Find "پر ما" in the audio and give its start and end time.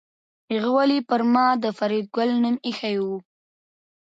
1.09-1.47